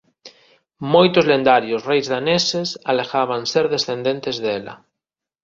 Moitos 0.93 1.27
lendarios 1.31 1.85
reis 1.89 2.07
daneses 2.13 2.69
alegaban 2.91 3.41
ser 3.51 3.65
descendentes 3.75 4.35
dela. 4.45 4.75